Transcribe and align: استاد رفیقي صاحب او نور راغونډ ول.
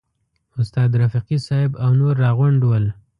استاد 0.59 0.91
رفیقي 1.03 1.37
صاحب 1.47 1.71
او 1.83 1.89
نور 1.99 2.13
راغونډ 2.23 2.59
ول. 2.65 2.85